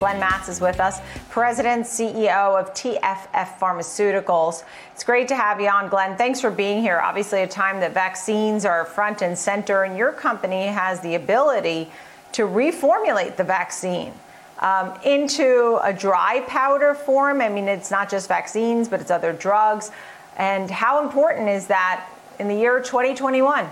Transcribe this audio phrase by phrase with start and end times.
[0.00, 4.62] Glenn Mattes is with us, President, CEO of TFF Pharmaceuticals.
[4.92, 6.16] It's great to have you on, Glenn.
[6.16, 7.00] Thanks for being here.
[7.00, 11.90] Obviously, a time that vaccines are front and center, and your company has the ability
[12.30, 14.12] to reformulate the vaccine
[14.60, 17.40] um, into a dry powder form.
[17.40, 19.90] I mean, it's not just vaccines, but it's other drugs.
[20.36, 22.08] And how important is that
[22.38, 23.68] in the year 2021?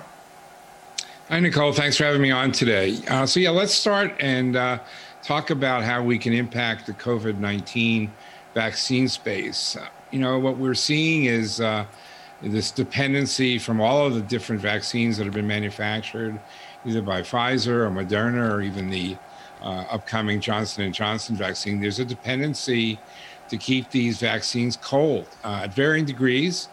[1.28, 1.72] Hi, Nicole.
[1.72, 2.98] Thanks for having me on today.
[3.06, 4.80] Uh, so, yeah, let's start and uh,
[5.26, 8.12] talk about how we can impact the COVID 19
[8.54, 9.76] vaccine space.
[10.12, 11.84] You know, what we're seeing is uh,
[12.40, 16.38] this dependency from all of the different vaccines that have been manufactured,
[16.84, 19.16] either by Pfizer or Moderna or even the
[19.62, 21.80] uh, upcoming Johnson and Johnson vaccine.
[21.80, 23.00] There's a dependency
[23.48, 26.68] to keep these vaccines cold uh, at varying degrees.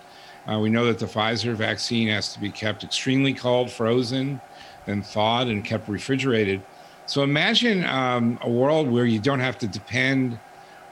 [0.47, 4.39] Uh, we know that the Pfizer vaccine has to be kept extremely cold, frozen,
[4.85, 6.61] then thawed and kept refrigerated.
[7.05, 10.39] So imagine um, a world where you don't have to depend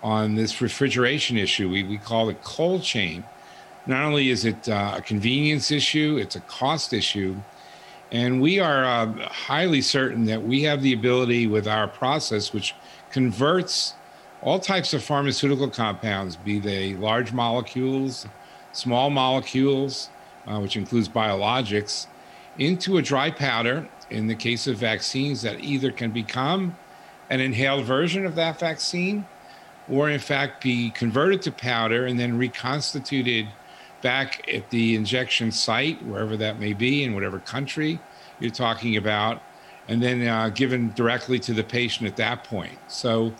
[0.03, 1.69] on this refrigeration issue.
[1.69, 3.23] We, we call it cold chain.
[3.85, 7.35] Not only is it uh, a convenience issue, it's a cost issue.
[8.11, 12.75] And we are uh, highly certain that we have the ability with our process, which
[13.09, 13.93] converts
[14.41, 18.25] all types of pharmaceutical compounds, be they large molecules,
[18.73, 20.09] small molecules,
[20.45, 22.07] uh, which includes biologics,
[22.57, 26.75] into a dry powder in the case of vaccines that either can become
[27.29, 29.25] an inhaled version of that vaccine
[29.89, 33.47] or in fact be converted to powder and then reconstituted
[34.01, 37.99] back at the injection site wherever that may be in whatever country
[38.39, 39.41] you're talking about
[39.87, 42.77] and then uh, given directly to the patient at that point.
[42.87, 43.33] So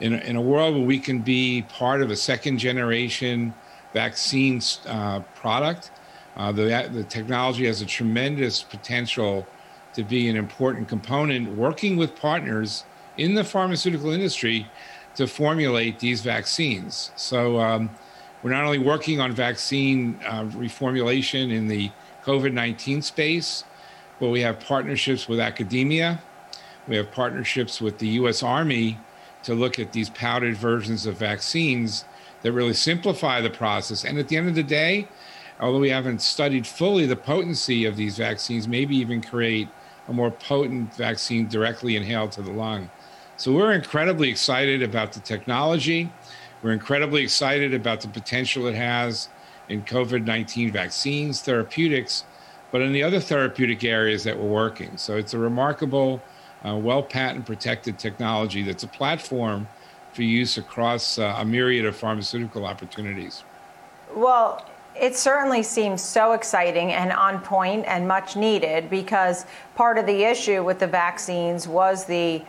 [0.00, 3.54] in a, in a world where we can be part of a second generation
[3.92, 5.90] vaccine uh, product
[6.36, 9.46] uh, the, the technology has a tremendous potential
[9.94, 12.84] to be an important component working with partners
[13.16, 14.66] in the pharmaceutical industry
[15.16, 17.10] to formulate these vaccines.
[17.16, 17.90] So um,
[18.42, 21.90] we're not only working on vaccine uh, reformulation in the
[22.24, 23.64] COVID 19 space,
[24.18, 26.22] but we have partnerships with academia.
[26.88, 28.98] We have partnerships with the US Army
[29.44, 32.04] to look at these powdered versions of vaccines
[32.42, 34.04] that really simplify the process.
[34.04, 35.08] And at the end of the day,
[35.60, 39.68] although we haven't studied fully the potency of these vaccines, maybe even create
[40.08, 42.90] a more potent vaccine directly inhaled to the lung.
[43.36, 46.10] So we're incredibly excited about the technology.
[46.62, 49.28] We're incredibly excited about the potential it has
[49.68, 52.24] in COVID 19 vaccines, therapeutics,
[52.70, 54.96] but in the other therapeutic areas that we're working.
[54.96, 56.22] So it's a remarkable,
[56.64, 59.66] uh, well patent protected technology that's a platform
[60.12, 63.44] for use across uh, a myriad of pharmaceutical opportunities.
[64.14, 64.64] Well,
[64.98, 70.24] it certainly seems so exciting and on point and much needed because part of the
[70.24, 72.42] issue with the vaccines was the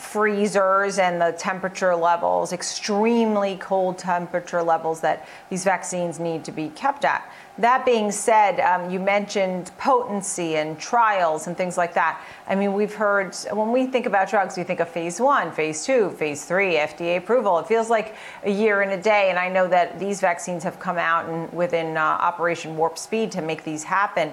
[0.00, 6.70] freezers and the temperature levels, extremely cold temperature levels that these vaccines need to be
[6.70, 7.30] kept at.
[7.58, 12.22] That being said, um, you mentioned potency and trials and things like that.
[12.48, 15.84] I mean, we've heard when we think about drugs, we think of phase one, phase
[15.84, 17.58] two, phase three, FDA approval.
[17.58, 19.28] It feels like a year and a day.
[19.28, 23.30] And I know that these vaccines have come out and within uh, Operation Warp Speed
[23.32, 24.32] to make these happen.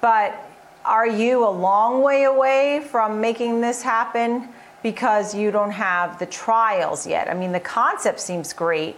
[0.00, 0.40] But
[0.84, 4.48] are you a long way away from making this happen
[4.82, 7.28] because you don't have the trials yet?
[7.28, 8.96] I mean, the concept seems great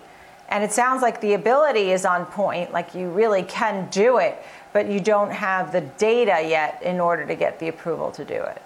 [0.53, 4.37] and it sounds like the ability is on point, like you really can do it,
[4.75, 8.34] but you don't have the data yet in order to get the approval to do
[8.34, 8.60] it.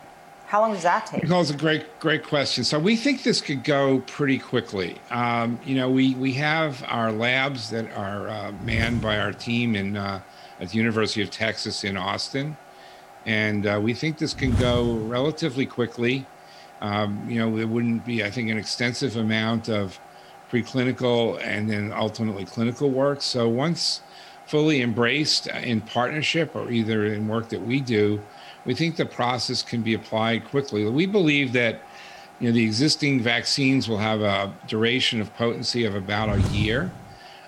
[0.47, 1.29] How long does that take?
[1.29, 2.65] That's a great, great question.
[2.65, 4.97] So we think this could go pretty quickly.
[5.11, 9.75] Um, you know, we we have our labs that are uh, manned by our team
[9.75, 10.21] in uh,
[10.61, 12.57] at the University of Texas in Austin,
[13.25, 16.27] and uh, we think this can go relatively quickly.
[16.81, 19.99] Um, you know, there wouldn't be, I think, an extensive amount of
[20.51, 23.23] preclinical and then ultimately clinical work.
[23.23, 24.03] So once
[24.47, 28.21] fully embraced in partnership or either in work that we do,
[28.65, 30.89] we think the process can be applied quickly.
[30.89, 31.81] We believe that
[32.41, 36.91] you know the existing vaccines will have a duration of potency of about a year.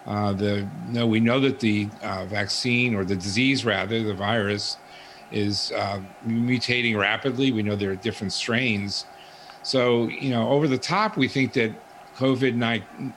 [0.06, 0.66] Uh, the
[1.06, 4.78] we know that the uh, vaccine or the disease rather the virus
[5.30, 7.52] is uh, mutating rapidly.
[7.52, 9.04] We know there are different strains.
[9.62, 11.72] So you know over the top, we think that
[12.16, 12.54] COVID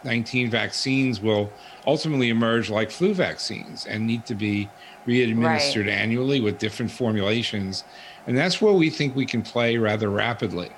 [0.04, 1.52] 19 vaccines will
[1.88, 4.70] ultimately emerge like flu vaccines and need to be
[5.08, 5.90] readministered right.
[5.90, 7.84] annually with different formulations.
[8.28, 10.70] And that's where we think we can play rather rapidly.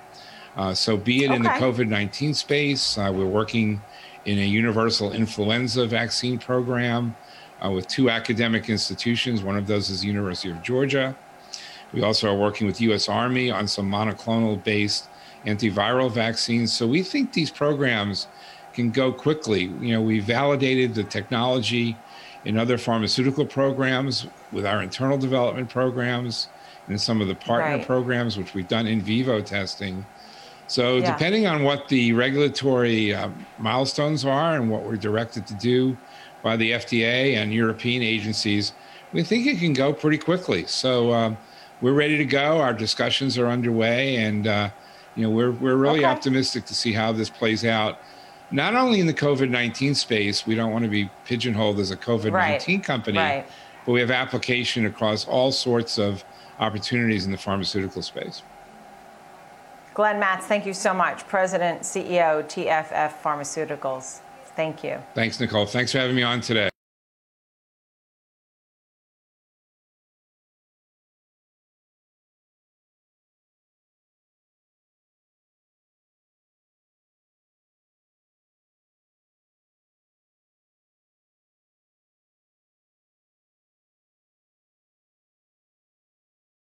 [0.55, 1.35] Uh, so, be it okay.
[1.35, 3.81] in the COVID 19 space, uh, we're working
[4.25, 7.15] in a universal influenza vaccine program
[7.63, 9.43] uh, with two academic institutions.
[9.43, 11.15] One of those is the University of Georgia.
[11.91, 13.09] We also are working with U.S.
[13.09, 15.09] Army on some monoclonal based
[15.45, 16.73] antiviral vaccines.
[16.73, 18.27] So we think these programs
[18.73, 19.63] can go quickly.
[19.63, 21.97] You know, we validated the technology
[22.45, 26.49] in other pharmaceutical programs with our internal development programs
[26.87, 27.85] and some of the partner Right.
[27.85, 30.05] programs, which we've done in vivo testing.
[30.67, 31.11] So, Yeah.
[31.11, 35.97] depending on what the regulatory uh, milestones are and what we're directed to do
[36.41, 38.73] by the FDA and European agencies,
[39.13, 40.65] we think it can go pretty quickly.
[40.67, 41.37] So, um,
[41.79, 42.59] we're ready to go.
[42.59, 44.69] Our discussions are underway, and uh,
[45.15, 46.05] you know we're we're really Okay.
[46.09, 47.99] optimistic to see how this plays out.
[48.51, 51.97] Not only in the COVID nineteen space, we don't want to be pigeonholed as a
[51.97, 53.45] COVID nineteen company, right.
[53.85, 56.23] but we have application across all sorts of
[56.59, 58.43] opportunities in the pharmaceutical space.
[59.93, 61.27] Glenn Mattes, thank you so much.
[61.27, 64.21] President, CEO, TFF Pharmaceuticals.
[64.55, 64.97] Thank you.
[65.13, 65.65] Thanks, Nicole.
[65.67, 66.72] Thanks for having me on today.